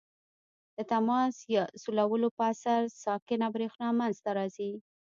[0.75, 4.71] د تماس یا سولولو په اثر ساکنه برېښنا منځ ته راځي.